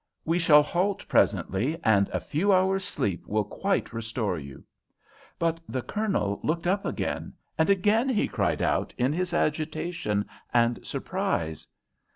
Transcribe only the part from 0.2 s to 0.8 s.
We shall